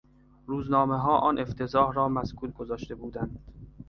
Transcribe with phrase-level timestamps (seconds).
[0.47, 3.39] روزنامهها آن افتضاح را مسکوت گذاشته بودند.